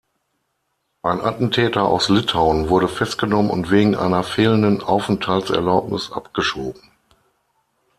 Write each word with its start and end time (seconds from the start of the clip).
Ein 1.03 1.21
Attentäter 1.21 1.83
aus 1.83 2.09
Litauen 2.09 2.69
wurde 2.69 2.87
festgenommen 2.87 3.51
und 3.51 3.69
wegen 3.69 3.93
einer 3.93 4.23
fehlenden 4.23 4.81
Aufenthaltserlaubnis 4.81 6.11
abgeschoben. 6.11 6.81